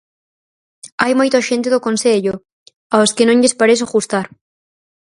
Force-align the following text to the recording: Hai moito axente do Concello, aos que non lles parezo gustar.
Hai 1.01 1.13
moito 1.19 1.35
axente 1.37 1.71
do 1.73 1.83
Concello, 1.87 2.33
aos 2.95 3.11
que 3.15 3.27
non 3.27 3.39
lles 3.41 3.57
parezo 3.61 3.91
gustar. 3.93 4.25